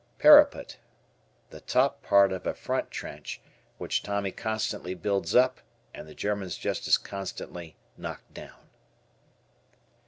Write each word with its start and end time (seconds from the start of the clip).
Parapet, 0.17 0.77
The 1.51 1.59
top 1.61 2.01
part 2.01 2.31
of 2.33 2.47
a 2.47 2.55
front 2.55 2.89
trench 2.89 3.39
which 3.77 4.01
Tommy 4.01 4.31
constantly 4.31 4.95
builds 4.95 5.35
up 5.35 5.61
and 5.93 6.07
the 6.07 6.15
Germans 6.15 6.57
just 6.57 6.87
as 6.87 6.97
constantly 6.97 7.75
knock 7.97 8.23
down. 8.33 8.71